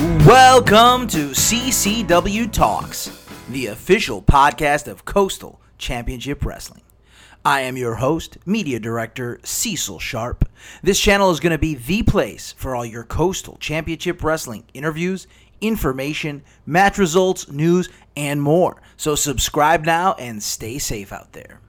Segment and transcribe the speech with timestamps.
[0.00, 6.80] Welcome to CCW Talks, the official podcast of Coastal Championship Wrestling.
[7.44, 10.48] I am your host, Media Director Cecil Sharp.
[10.82, 15.26] This channel is going to be the place for all your Coastal Championship Wrestling interviews,
[15.60, 18.80] information, match results, news, and more.
[18.96, 21.60] So subscribe now and stay safe out there.